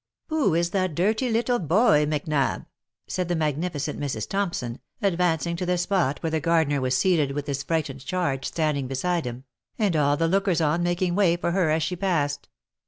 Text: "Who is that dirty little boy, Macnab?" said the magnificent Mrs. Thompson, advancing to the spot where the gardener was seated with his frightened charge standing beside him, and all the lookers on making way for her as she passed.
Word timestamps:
"Who 0.29 0.55
is 0.55 0.71
that 0.71 0.95
dirty 0.95 1.29
little 1.29 1.59
boy, 1.59 2.07
Macnab?" 2.07 2.65
said 3.07 3.27
the 3.27 3.35
magnificent 3.35 3.99
Mrs. 3.99 4.27
Thompson, 4.27 4.79
advancing 4.99 5.55
to 5.57 5.65
the 5.67 5.77
spot 5.77 6.23
where 6.23 6.31
the 6.31 6.39
gardener 6.39 6.81
was 6.81 6.97
seated 6.97 7.33
with 7.33 7.45
his 7.45 7.61
frightened 7.61 8.03
charge 8.03 8.45
standing 8.45 8.87
beside 8.87 9.25
him, 9.25 9.43
and 9.77 9.95
all 9.95 10.17
the 10.17 10.27
lookers 10.27 10.59
on 10.59 10.81
making 10.81 11.13
way 11.13 11.35
for 11.37 11.51
her 11.51 11.69
as 11.69 11.83
she 11.83 11.95
passed. 11.95 12.49